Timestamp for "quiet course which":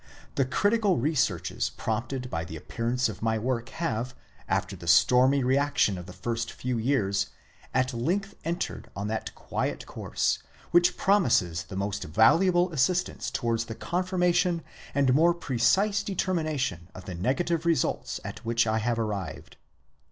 9.35-10.97